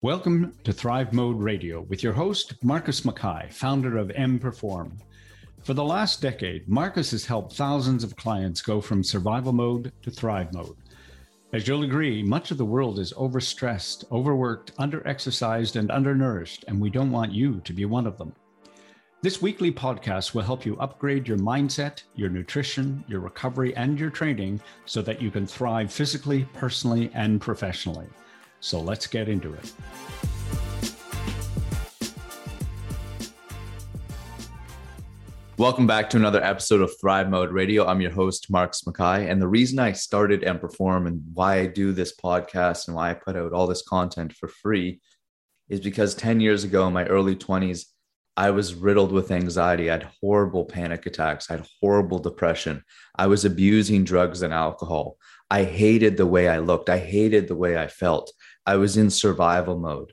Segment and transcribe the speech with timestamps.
[0.00, 4.96] Welcome to Thrive Mode Radio with your host, Marcus MacKay, founder of M Perform.
[5.64, 10.12] For the last decade, Marcus has helped thousands of clients go from survival mode to
[10.12, 10.76] thrive mode.
[11.52, 16.90] As you'll agree, much of the world is overstressed, overworked, underexercised, and undernourished, and we
[16.90, 18.32] don't want you to be one of them.
[19.20, 24.10] This weekly podcast will help you upgrade your mindset, your nutrition, your recovery, and your
[24.10, 28.06] training so that you can thrive physically, personally, and professionally.
[28.60, 29.72] So let's get into it.
[35.56, 37.86] Welcome back to another episode of Thrive Mode Radio.
[37.86, 39.28] I'm your host, Marcus MacKay.
[39.28, 43.10] And the reason I started M Perform and why I do this podcast and why
[43.10, 45.00] I put out all this content for free
[45.68, 47.86] is because 10 years ago, in my early 20s,
[48.36, 49.90] I was riddled with anxiety.
[49.90, 51.50] I had horrible panic attacks.
[51.50, 52.84] I had horrible depression.
[53.16, 55.16] I was abusing drugs and alcohol.
[55.50, 56.88] I hated the way I looked.
[56.88, 58.32] I hated the way I felt.
[58.68, 60.12] I was in survival mode.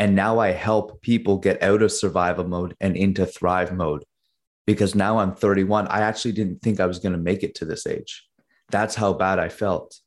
[0.00, 4.04] And now I help people get out of survival mode and into thrive mode
[4.66, 5.86] because now I'm 31.
[5.86, 8.26] I actually didn't think I was going to make it to this age.
[8.70, 10.00] That's how bad I felt.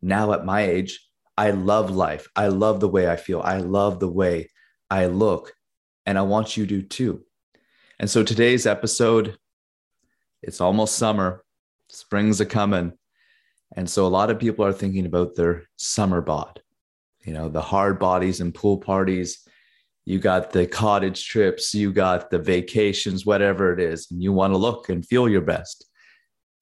[0.00, 2.26] Now at my age, I love life.
[2.34, 3.42] I love the way I feel.
[3.42, 4.48] I love the way
[4.90, 5.52] I look.
[6.06, 7.22] And I want you to too.
[7.98, 9.36] And so today's episode,
[10.40, 11.44] it's almost summer,
[11.90, 12.94] spring's a coming.
[13.74, 16.60] And so a lot of people are thinking about their summer bod,
[17.24, 19.46] you know, the hard bodies and pool parties.
[20.04, 24.52] You got the cottage trips, you got the vacations, whatever it is, and you want
[24.52, 25.84] to look and feel your best.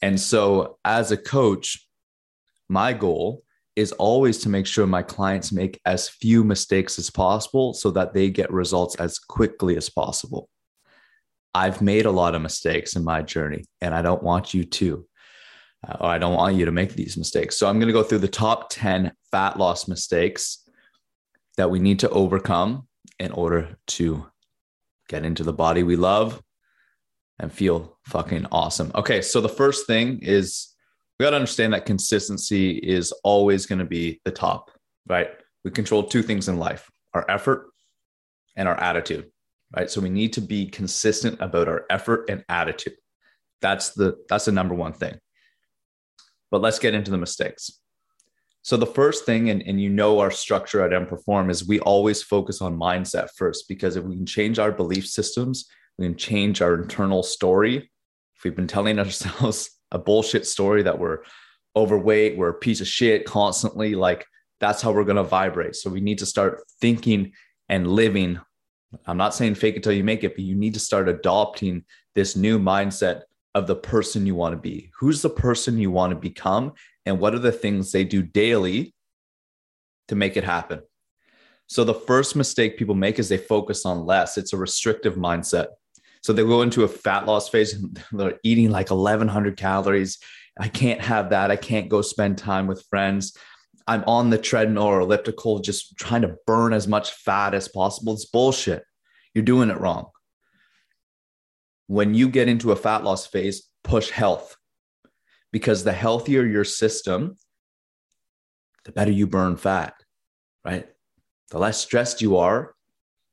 [0.00, 1.86] And so, as a coach,
[2.68, 3.42] my goal
[3.76, 8.14] is always to make sure my clients make as few mistakes as possible so that
[8.14, 10.48] they get results as quickly as possible.
[11.54, 15.06] I've made a lot of mistakes in my journey, and I don't want you to
[15.86, 17.56] Uh, or I don't want you to make these mistakes.
[17.56, 20.68] So I'm going to go through the top 10 fat loss mistakes
[21.56, 24.26] that we need to overcome in order to
[25.08, 26.42] get into the body we love
[27.38, 28.90] and feel fucking awesome.
[28.94, 30.74] Okay, so the first thing is
[31.18, 34.70] we got to understand that consistency is always going to be the top,
[35.06, 35.30] right?
[35.64, 37.70] We control two things in life our effort
[38.56, 39.30] and our attitude,
[39.76, 39.88] right?
[39.88, 42.96] So we need to be consistent about our effort and attitude.
[43.60, 45.18] That's the that's the number one thing.
[46.50, 47.80] But let's get into the mistakes.
[48.62, 51.80] So the first thing, and, and you know our structure at M Perform is we
[51.80, 55.66] always focus on mindset first because if we can change our belief systems,
[55.98, 57.90] we can change our internal story.
[58.36, 61.18] If we've been telling ourselves a bullshit story that we're
[61.76, 64.24] overweight, we're a piece of shit constantly, like
[64.60, 65.76] that's how we're going to vibrate.
[65.76, 67.32] So we need to start thinking
[67.68, 68.40] and living.
[69.06, 71.84] I'm not saying fake it till you make it, but you need to start adopting
[72.14, 73.22] this new mindset
[73.54, 74.90] of the person you want to be.
[74.98, 76.72] Who's the person you want to become?
[77.06, 78.94] And what are the things they do daily
[80.08, 80.80] to make it happen?
[81.66, 84.36] So, the first mistake people make is they focus on less.
[84.36, 85.68] It's a restrictive mindset.
[86.22, 90.18] So, they go into a fat loss phase and they're eating like 1,100 calories.
[90.58, 91.50] I can't have that.
[91.50, 93.36] I can't go spend time with friends.
[93.86, 98.14] I'm on the treadmill or elliptical, just trying to burn as much fat as possible.
[98.14, 98.82] It's bullshit.
[99.34, 100.06] You're doing it wrong
[101.86, 104.56] when you get into a fat loss phase, push health
[105.52, 107.36] because the healthier your system,
[108.84, 109.94] the better you burn fat,
[110.64, 110.88] right?
[111.50, 112.74] The less stressed you are,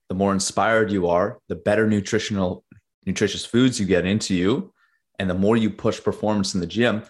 [0.09, 2.63] the more inspired you are, the better nutritional
[3.05, 4.73] nutritious foods you get into you,
[5.17, 7.03] and the more you push performance in the gym,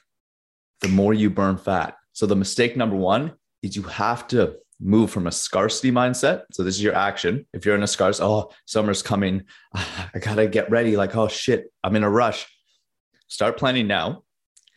[0.82, 1.98] the more you burn fat.
[2.14, 6.44] So the mistake number 1 is you have to move from a scarcity mindset.
[6.52, 7.46] So this is your action.
[7.54, 9.44] If you're in a scarce, oh, summer's coming.
[9.74, 10.98] I gotta get ready.
[10.98, 12.48] Like, oh shit, I'm in a rush.
[13.28, 14.24] Start planning now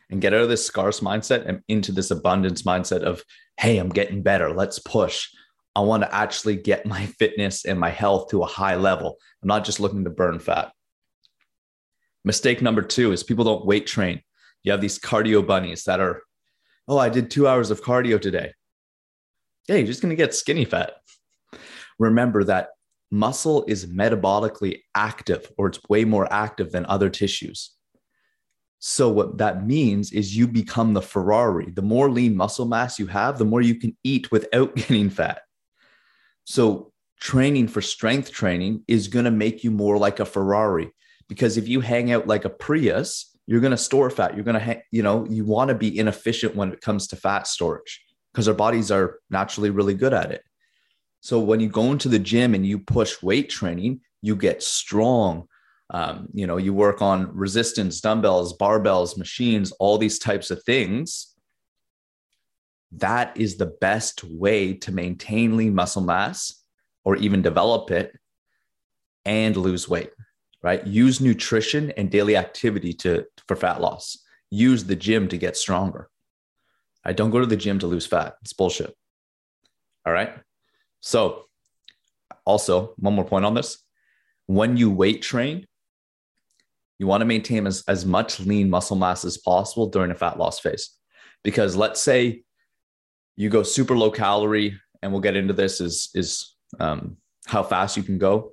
[0.09, 3.23] and get out of this scarce mindset and into this abundance mindset of,
[3.59, 4.53] hey, I'm getting better.
[4.53, 5.27] Let's push.
[5.75, 9.17] I want to actually get my fitness and my health to a high level.
[9.41, 10.71] I'm not just looking to burn fat.
[12.23, 14.21] Mistake number two is people don't weight train.
[14.63, 16.23] You have these cardio bunnies that are,
[16.87, 18.53] oh, I did two hours of cardio today
[19.67, 20.93] yeah, you're just going to get skinny fat.
[21.97, 22.69] Remember that
[23.11, 27.71] muscle is metabolically active, or it's way more active than other tissues.
[28.79, 31.71] So, what that means is you become the Ferrari.
[31.71, 35.41] The more lean muscle mass you have, the more you can eat without getting fat.
[36.43, 40.91] So, training for strength training is going to make you more like a Ferrari
[41.27, 44.35] because if you hang out like a Prius, you're going to store fat.
[44.35, 47.15] You're going to, ha- you know, you want to be inefficient when it comes to
[47.15, 48.04] fat storage
[48.35, 50.43] because our bodies are naturally really good at it.
[51.21, 55.47] So when you go into the gym and you push weight training, you get strong.
[55.89, 61.33] Um, you know, you work on resistance, dumbbells, barbells, machines, all these types of things.
[62.91, 66.63] that is the best way to maintain lean muscle mass
[67.03, 68.17] or even develop it
[69.25, 70.11] and lose weight,
[70.61, 70.85] right?
[70.85, 74.17] Use nutrition and daily activity to for fat loss.
[74.49, 76.09] Use the gym to get stronger.
[77.05, 78.35] I don't go to the gym to lose fat.
[78.41, 78.93] It's bullshit.
[80.05, 80.33] All right.
[81.01, 81.45] So,
[82.45, 83.77] also, one more point on this.
[84.47, 85.67] When you weight train,
[86.97, 90.39] you want to maintain as, as much lean muscle mass as possible during a fat
[90.39, 90.91] loss phase.
[91.43, 92.43] Because let's say
[93.35, 97.97] you go super low calorie, and we'll get into this is, is um, how fast
[97.97, 98.51] you can go.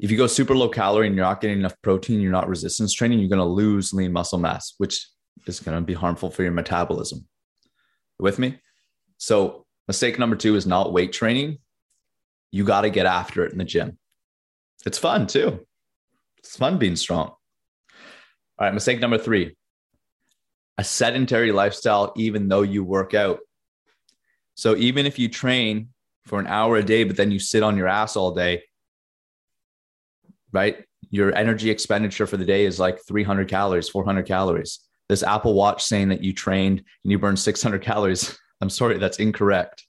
[0.00, 2.92] If you go super low calorie and you're not getting enough protein, you're not resistance
[2.92, 5.06] training, you're going to lose lean muscle mass, which
[5.46, 7.26] is going to be harmful for your metabolism.
[8.18, 8.58] With me?
[9.18, 11.58] So, mistake number two is not weight training.
[12.50, 13.98] You got to get after it in the gym.
[14.84, 15.66] It's fun too.
[16.38, 17.28] It's fun being strong.
[17.28, 19.56] All right, mistake number three
[20.78, 23.38] a sedentary lifestyle, even though you work out.
[24.54, 25.88] So, even if you train
[26.24, 28.62] for an hour a day, but then you sit on your ass all day,
[30.52, 30.84] right?
[31.10, 34.85] Your energy expenditure for the day is like 300 calories, 400 calories.
[35.08, 38.38] This Apple Watch saying that you trained and you burned 600 calories.
[38.60, 39.84] I'm sorry, that's incorrect.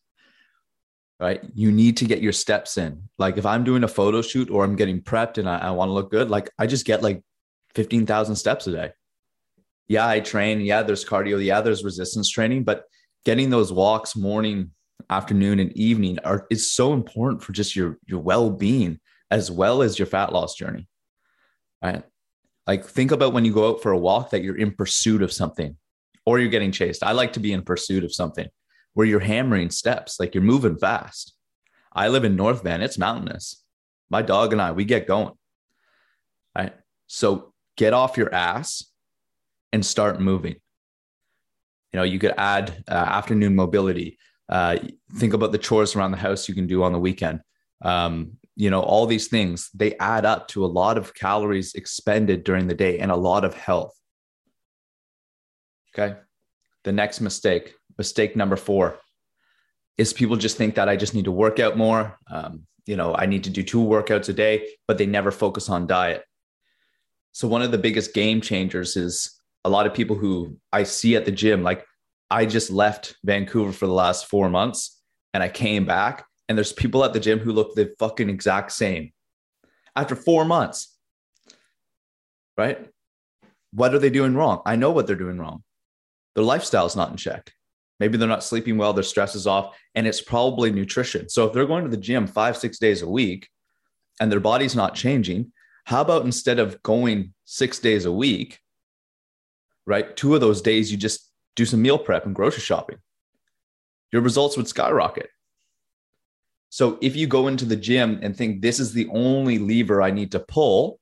[1.20, 1.42] Right?
[1.56, 3.10] You need to get your steps in.
[3.18, 5.90] Like if I'm doing a photo shoot or I'm getting prepped and I, I want
[5.90, 7.24] to look good, like I just get like
[7.74, 8.92] 15,000 steps a day.
[9.88, 10.62] Yeah, I train.
[10.62, 11.44] Yeah, there's cardio.
[11.44, 12.84] Yeah, there's resistance training, but
[13.26, 14.72] getting those walks morning,
[15.10, 19.00] afternoon, and evening are is so important for just your your well-being
[19.32, 20.88] as well as your fat loss journey.
[21.82, 22.04] Right?
[22.68, 25.32] Like think about when you go out for a walk that you're in pursuit of
[25.32, 25.78] something
[26.26, 27.04] or you're getting chased.
[27.04, 28.48] I like to be in pursuit of something
[28.94, 31.34] where you're hammering steps, like you're moving fast.
[31.94, 33.64] I live in North Van, it's mountainous.
[34.10, 35.34] My dog and I, we get going.
[36.56, 36.74] Right.
[37.08, 38.84] So get off your ass
[39.72, 40.56] and start moving.
[41.94, 44.18] You know, you could add uh, afternoon mobility.
[44.50, 44.78] Uh,
[45.16, 47.42] think about the chores around the house you can do on the weekend.
[47.82, 52.44] Um, you know all these things they add up to a lot of calories expended
[52.44, 53.96] during the day and a lot of health.
[55.94, 56.18] Okay?
[56.84, 58.98] The next mistake mistake number four
[59.98, 62.18] is people just think that i just need to work out more.
[62.30, 65.70] Um, you know i need to do two workouts a day but they never focus
[65.70, 66.24] on diet.
[67.32, 71.16] So one of the biggest game changers is a lot of people who i see
[71.16, 71.86] at the gym like
[72.32, 75.00] i just left vancouver for the last four months
[75.34, 78.72] and i came back and there's people at the gym who look the fucking exact
[78.72, 79.12] same
[79.96, 80.96] after four months.
[82.58, 82.90] Right?
[83.72, 84.62] What are they doing wrong?
[84.66, 85.64] I know what they're doing wrong.
[86.36, 87.52] Their lifestyle is not in check.
[88.00, 91.30] Maybe they're not sleeping well, their stress is off, and it's probably nutrition.
[91.30, 93.50] So if they're going to the gym five, six days a week
[94.20, 95.52] and their body's not changing,
[95.86, 98.60] how about instead of going six days a week,
[99.86, 100.16] right?
[100.16, 102.98] Two of those days, you just do some meal prep and grocery shopping.
[104.12, 105.30] Your results would skyrocket.
[106.70, 110.12] So if you go into the gym and think this is the only lever I
[110.12, 111.00] need to pull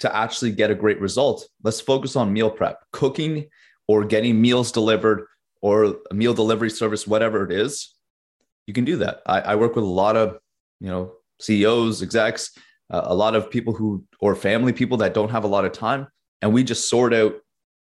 [0.00, 3.48] to actually get a great result, let's focus on meal prep, cooking
[3.88, 5.26] or getting meals delivered
[5.62, 7.94] or a meal delivery service, whatever it is.
[8.66, 9.22] You can do that.
[9.26, 10.38] I, I work with a lot of,
[10.80, 12.50] you know, CEOs, execs,
[12.90, 15.72] uh, a lot of people who or family people that don't have a lot of
[15.72, 16.06] time,
[16.42, 17.34] and we just sort out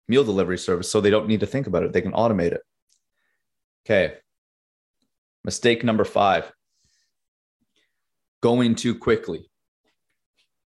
[0.08, 1.92] meal delivery service so they don't need to think about it.
[1.92, 2.62] They can automate it.
[3.86, 4.14] Okay.
[5.44, 6.52] Mistake number five
[8.42, 9.50] going too quickly.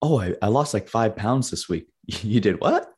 [0.02, 1.88] Oh, I, I lost like five pounds this week.
[2.06, 2.90] you did what?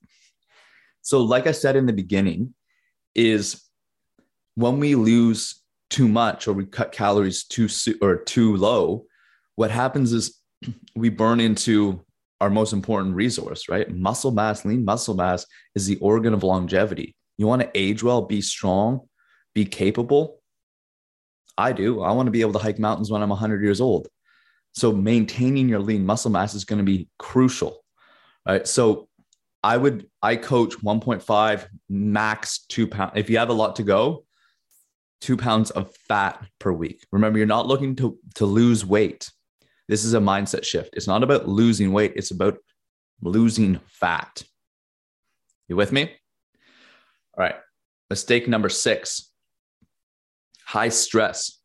[1.01, 2.53] So, like I said in the beginning,
[3.15, 3.61] is
[4.55, 7.67] when we lose too much or we cut calories too
[8.01, 9.05] or too low,
[9.55, 10.39] what happens is
[10.95, 12.03] we burn into
[12.39, 13.89] our most important resource, right?
[13.93, 17.15] Muscle mass, lean muscle mass is the organ of longevity.
[17.37, 19.01] You want to age well, be strong,
[19.53, 20.40] be capable.
[21.61, 22.01] I do.
[22.01, 24.07] I want to be able to hike mountains when I'm 100 years old.
[24.73, 27.83] So maintaining your lean muscle mass is going to be crucial.
[28.47, 28.67] Right.
[28.67, 29.09] So
[29.63, 33.13] I would I coach 1.5 max two pounds.
[33.15, 34.25] If you have a lot to go,
[35.19, 37.05] two pounds of fat per week.
[37.11, 39.29] Remember, you're not looking to to lose weight.
[39.87, 40.95] This is a mindset shift.
[40.95, 42.13] It's not about losing weight.
[42.15, 42.57] It's about
[43.21, 44.43] losing fat.
[45.67, 46.03] You with me?
[47.37, 47.55] All right.
[48.09, 49.30] Mistake number six
[50.71, 51.59] high stress.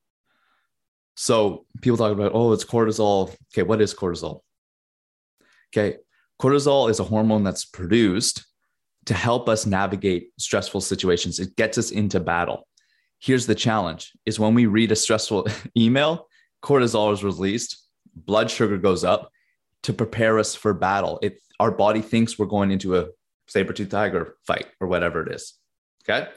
[1.14, 3.32] So people talk about, oh, it's cortisol.
[3.52, 4.40] Okay, what is cortisol?
[5.70, 5.98] Okay,
[6.42, 8.44] cortisol is a hormone that's produced
[9.04, 11.38] to help us navigate stressful situations.
[11.38, 12.66] It gets us into battle.
[13.20, 15.46] Here's the challenge is when we read a stressful
[15.76, 16.26] email,
[16.60, 19.30] cortisol is released, blood sugar goes up
[19.84, 21.20] to prepare us for battle.
[21.22, 23.06] It our body thinks we're going into a
[23.46, 25.54] saber tooth tiger fight or whatever it is.
[26.02, 26.28] Okay?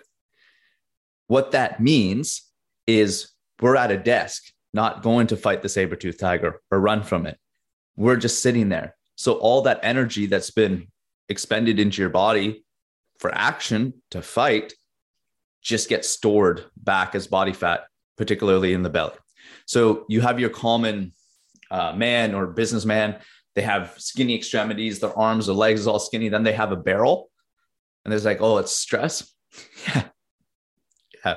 [1.25, 2.48] What that means
[2.97, 3.31] is
[3.61, 4.43] we're at a desk,
[4.73, 7.37] not going to fight the saber tooth tiger or run from it.
[7.95, 8.95] We're just sitting there.
[9.15, 10.87] So all that energy that's been
[11.27, 12.63] expended into your body
[13.19, 14.73] for action to fight
[15.61, 17.81] just gets stored back as body fat,
[18.17, 19.15] particularly in the belly.
[19.65, 21.11] So you have your common
[21.69, 23.17] uh, man or businessman.
[23.55, 26.29] They have skinny extremities, their arms, their legs all skinny.
[26.29, 27.29] Then they have a barrel,
[28.03, 29.33] and there's like, oh, it's stress.
[29.87, 30.03] yeah,
[31.25, 31.35] yeah.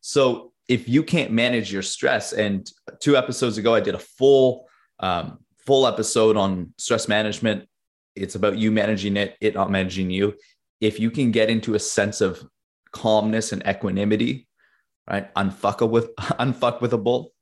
[0.00, 4.68] So if you can't manage your stress, and two episodes ago I did a full
[5.00, 7.68] um, full episode on stress management.
[8.14, 10.34] It's about you managing it, it not managing you.
[10.80, 12.40] If you can get into a sense of
[12.92, 14.46] calmness and equanimity,
[15.10, 15.34] right?
[15.34, 17.32] Unfuck with unfuck with a bull.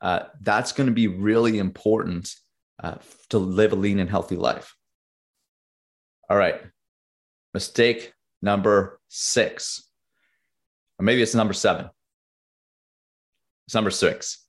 [0.00, 2.32] Uh, that's going to be really important
[2.80, 2.94] uh,
[3.30, 4.76] to live a lean and healthy life.
[6.30, 6.60] All right.
[7.54, 9.82] Mistake number six,
[10.98, 11.90] or maybe it's number seven.
[13.72, 14.44] It's number six.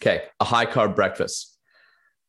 [0.00, 0.22] Okay.
[0.38, 1.58] A high carb breakfast.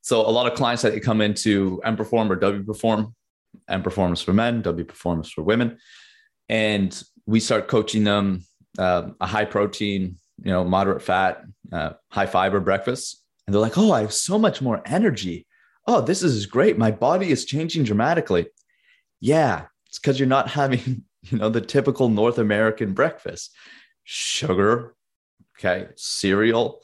[0.01, 3.13] So a lot of clients that come into M Perform or W Perform,
[3.69, 5.77] M Performance for men, W Performance for women,
[6.49, 8.41] and we start coaching them
[8.79, 13.23] uh, a high protein, you know, moderate fat, uh, high fiber breakfast.
[13.45, 15.45] And they're like, oh, I have so much more energy.
[15.85, 16.79] Oh, this is great.
[16.79, 18.47] My body is changing dramatically.
[19.19, 23.51] Yeah, it's because you're not having, you know, the typical North American breakfast
[24.05, 24.94] sugar,
[25.57, 26.81] okay, cereal.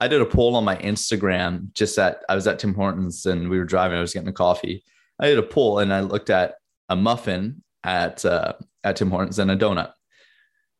[0.00, 3.48] I did a poll on my Instagram just at, I was at Tim Hortons and
[3.48, 4.84] we were driving, I was getting a coffee.
[5.18, 6.56] I did a poll and I looked at
[6.88, 8.54] a muffin at, uh,
[8.84, 9.92] at Tim Hortons and a donut.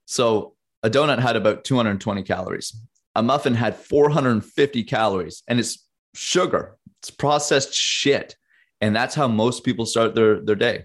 [0.05, 2.77] So a donut had about 220 calories.
[3.15, 6.77] A muffin had 450 calories, and it's sugar.
[7.01, 8.37] It's processed shit.
[8.81, 10.85] And that's how most people start their, their day.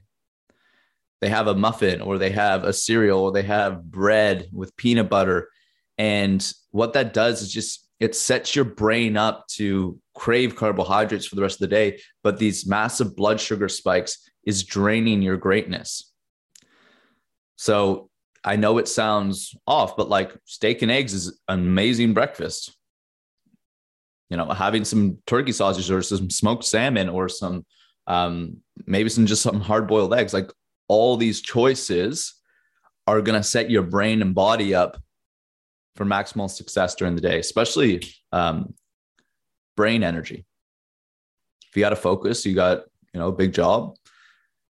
[1.20, 5.10] They have a muffin or they have a cereal or they have bread with peanut
[5.10, 5.50] butter.
[6.01, 11.36] And what that does is just it sets your brain up to crave carbohydrates for
[11.36, 12.01] the rest of the day.
[12.24, 16.12] But these massive blood sugar spikes is draining your greatness.
[17.55, 18.10] So
[18.43, 22.75] I know it sounds off, but like steak and eggs is an amazing breakfast.
[24.31, 27.63] You know, having some turkey sausage or some smoked salmon or some
[28.08, 30.34] um, maybe some just some hard boiled eggs.
[30.34, 30.51] Like
[30.88, 32.34] all these choices
[33.05, 34.98] are going to set your brain and body up
[35.95, 38.74] for maximal success during the day, especially um,
[39.75, 40.45] brain energy.
[41.69, 42.83] If you got to focus, you got
[43.13, 43.95] you know a big job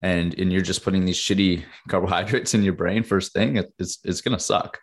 [0.02, 3.98] and and you're just putting these shitty carbohydrates in your brain first thing, it, it's
[4.04, 4.78] it's gonna suck.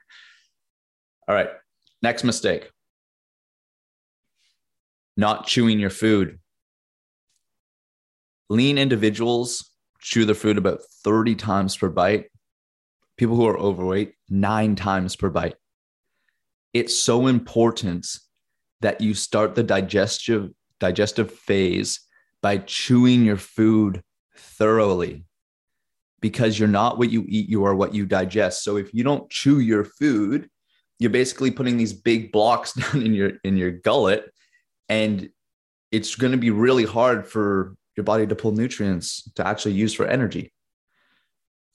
[1.28, 1.50] All right,
[2.02, 2.70] next mistake:
[5.16, 6.40] not chewing your food.
[8.50, 12.28] Lean individuals chew their food about 30 times per bite.
[13.18, 15.56] People who are overweight, nine times per bite.
[16.74, 18.08] It's so important
[18.82, 22.02] that you start the digestive digestive phase
[22.42, 24.04] by chewing your food
[24.36, 25.26] thoroughly
[26.22, 28.64] because you're not what you eat, you are what you digest.
[28.64, 30.50] So if you don't chew your food,
[31.00, 34.32] you're basically putting these big blocks down in your in your gullet
[34.90, 35.30] and
[35.92, 39.94] it's going to be really hard for your body to pull nutrients to actually use
[39.94, 40.52] for energy.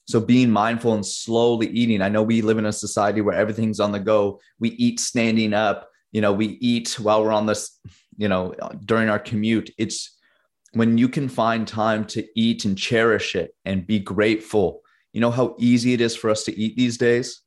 [0.06, 2.02] So being mindful and slowly eating.
[2.02, 4.40] I know we live in a society where everything's on the go.
[4.59, 7.78] We eat standing up, you know, we eat while we're on this,
[8.16, 8.54] you know,
[8.85, 9.71] during our commute.
[9.78, 10.18] It's
[10.73, 14.82] when you can find time to eat and cherish it and be grateful.
[15.12, 17.40] You know how easy it is for us to eat these days?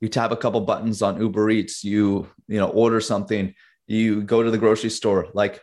[0.00, 3.54] You tap a couple buttons on Uber Eats, you, you know, order something,
[3.86, 5.28] you go to the grocery store.
[5.34, 5.60] Like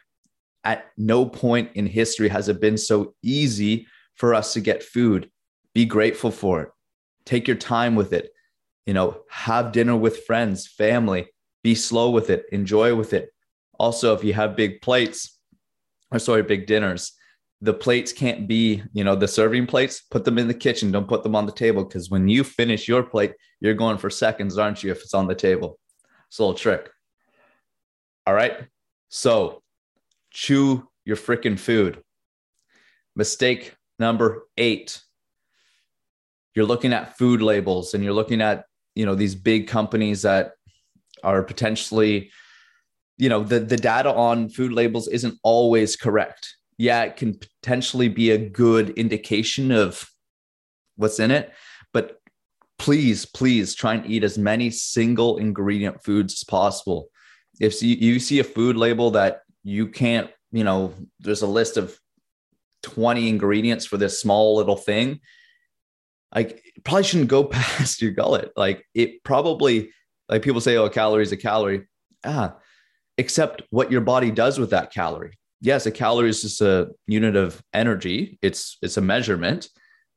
[0.63, 5.29] at no point in history has it been so easy for us to get food.
[5.73, 6.69] Be grateful for it.
[7.25, 8.31] Take your time with it.
[8.85, 11.27] You know, have dinner with friends, family.
[11.63, 12.45] Be slow with it.
[12.51, 13.29] Enjoy with it.
[13.77, 15.37] Also, if you have big plates,
[16.11, 17.13] or sorry, big dinners,
[17.61, 20.91] the plates can't be, you know, the serving plates, put them in the kitchen.
[20.91, 24.09] Don't put them on the table because when you finish your plate, you're going for
[24.09, 24.91] seconds, aren't you?
[24.91, 25.77] If it's on the table,
[26.27, 26.89] it's a little trick.
[28.25, 28.65] All right.
[29.09, 29.61] So
[30.31, 32.01] chew your freaking food.
[33.15, 35.01] Mistake number eight.
[36.59, 40.51] You're looking at food labels and you're looking at, you know, these big companies that
[41.23, 42.31] are potentially
[43.17, 46.57] you know the the data on food labels isn't always correct.
[46.77, 50.05] Yeah it can potentially be a good indication of
[50.97, 51.53] what's in it
[51.93, 52.19] but
[52.77, 57.07] please please try and eat as many single ingredient foods as possible.
[57.61, 61.97] If you see a food label that you can't you know there's a list of
[62.83, 65.21] 20 ingredients for this small little thing
[66.33, 68.51] like probably shouldn't go past your gullet.
[68.55, 69.91] Like it probably,
[70.27, 71.87] like people say, oh, a calorie is a calorie.
[72.23, 72.55] Ah,
[73.17, 75.37] except what your body does with that calorie.
[75.61, 78.39] Yes, a calorie is just a unit of energy.
[78.41, 79.69] It's it's a measurement,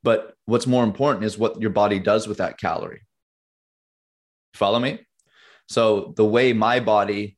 [0.03, 3.03] but what's more important is what your body does with that calorie.
[4.55, 5.01] Follow me?
[5.69, 7.37] So the way my body,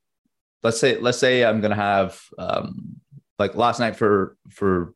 [0.63, 3.01] let's say, let's say I'm gonna have um,
[3.39, 4.95] like last night for for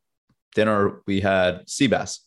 [0.53, 2.19] dinner we had sea bass.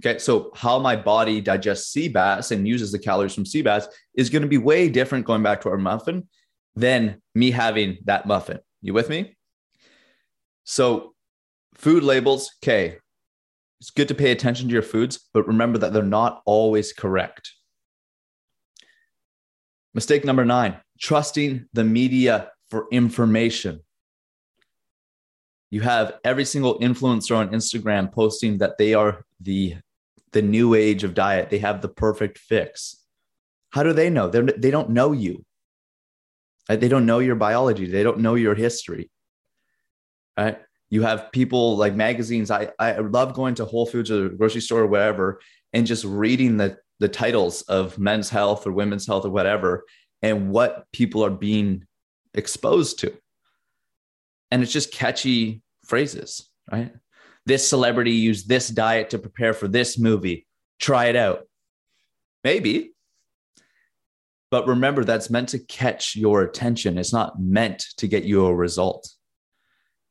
[0.00, 3.86] Okay, so how my body digests sea bass and uses the calories from sea bass
[4.14, 6.26] is going to be way different going back to our muffin
[6.74, 8.60] than me having that muffin.
[8.80, 9.36] You with me?
[10.64, 11.14] So,
[11.74, 12.96] food labels, okay,
[13.80, 17.52] it's good to pay attention to your foods, but remember that they're not always correct.
[19.92, 23.80] Mistake number nine trusting the media for information.
[25.70, 29.76] You have every single influencer on Instagram posting that they are the
[30.32, 31.50] the new age of diet.
[31.50, 32.96] They have the perfect fix.
[33.70, 34.28] How do they know?
[34.28, 35.44] They're, they don't know you.
[36.68, 37.86] Uh, they don't know your biology.
[37.86, 39.10] They don't know your history.
[40.36, 40.58] Right?
[40.88, 42.50] You have people like magazines.
[42.50, 45.40] I, I love going to Whole Foods or grocery store or whatever
[45.72, 49.84] and just reading the, the titles of men's health or women's health or whatever
[50.22, 51.86] and what people are being
[52.34, 53.12] exposed to.
[54.50, 56.92] And it's just catchy phrases, right?
[57.46, 60.46] This celebrity used this diet to prepare for this movie.
[60.78, 61.46] Try it out.
[62.44, 62.92] Maybe.
[64.50, 66.98] But remember, that's meant to catch your attention.
[66.98, 69.08] It's not meant to get you a result.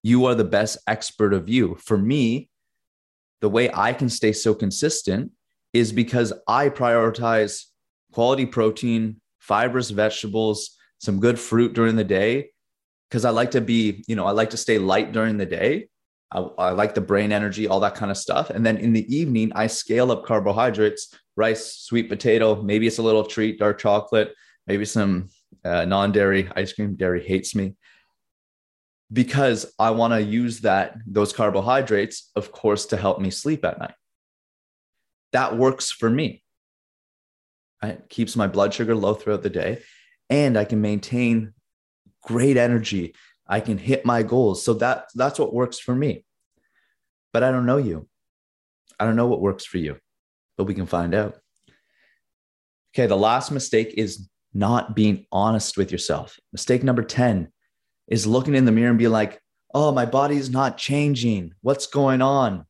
[0.01, 1.75] You are the best expert of you.
[1.75, 2.49] For me,
[3.41, 5.31] the way I can stay so consistent
[5.73, 7.65] is because I prioritize
[8.13, 12.51] quality protein, fibrous vegetables, some good fruit during the day.
[13.09, 15.88] Because I like to be, you know, I like to stay light during the day.
[16.31, 18.49] I, I, like the brain energy, all that kind of stuff.
[18.49, 23.03] And then in the evening, I scale up carbohydrates, rice, sweet potato, maybe it's a
[23.03, 24.33] little treat, dark chocolate,
[24.67, 25.29] maybe some
[25.65, 26.95] uh, non dairy ice cream.
[26.95, 27.75] Dairy hates me
[29.11, 33.79] because I want to use that, those carbohydrates, of course, to help me sleep at
[33.79, 33.95] night.
[35.33, 36.43] That works for me.
[37.81, 39.81] It keeps my blood sugar low throughout the day,
[40.29, 41.53] and I can maintain
[42.21, 43.15] great energy
[43.49, 44.63] I can hit my goals.
[44.63, 46.23] So that that's what works for me.
[47.33, 48.07] But I don't know you.
[48.99, 49.97] I don't know what works for you,
[50.57, 51.37] but we can find out.
[52.93, 56.39] Okay, the last mistake is not being honest with yourself.
[56.51, 57.51] Mistake number 10
[58.07, 59.41] is looking in the mirror and be like,
[59.73, 61.53] "Oh, my body's not changing.
[61.61, 62.65] What's going on?"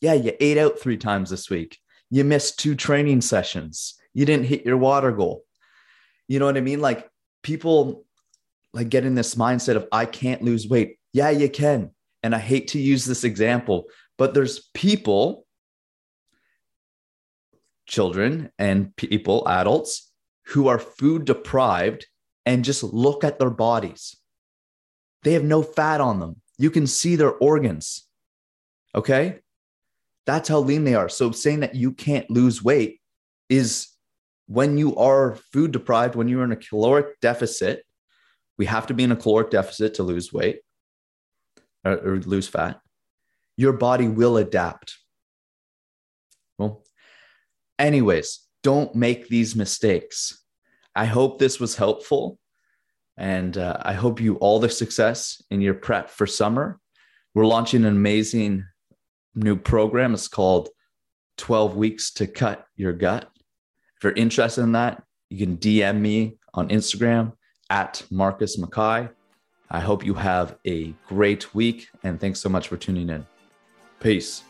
[0.00, 1.78] Yeah, you ate out 3 times this week.
[2.10, 3.94] You missed two training sessions.
[4.14, 5.44] You didn't hit your water goal.
[6.28, 6.80] You know what I mean?
[6.80, 7.08] Like
[7.42, 8.06] people
[8.72, 10.98] like get in this mindset of I can't lose weight.
[11.12, 11.90] Yeah, you can.
[12.22, 15.46] And I hate to use this example, but there's people,
[17.86, 20.12] children and people, adults
[20.46, 22.06] who are food deprived
[22.44, 24.16] and just look at their bodies.
[25.22, 26.40] They have no fat on them.
[26.58, 28.06] You can see their organs.
[28.94, 29.40] Okay?
[30.26, 31.08] That's how lean they are.
[31.08, 33.00] So saying that you can't lose weight
[33.48, 33.88] is
[34.46, 37.84] when you are food deprived, when you're in a caloric deficit,
[38.58, 40.60] we have to be in a caloric deficit to lose weight
[41.84, 42.80] or, or lose fat.
[43.56, 44.98] Your body will adapt.
[46.58, 46.84] Well,
[47.78, 50.44] anyways, don't make these mistakes.
[50.94, 52.38] I hope this was helpful.
[53.16, 56.78] And uh, I hope you all the success in your prep for summer.
[57.34, 58.64] We're launching an amazing
[59.34, 60.14] new program.
[60.14, 60.68] It's called
[61.38, 63.28] 12 Weeks to Cut Your Gut.
[63.96, 67.32] If you're interested in that, you can DM me on Instagram
[67.70, 69.08] at Marcus MacKay.
[69.70, 73.26] I hope you have a great week and thanks so much for tuning in.
[74.00, 74.42] Peace.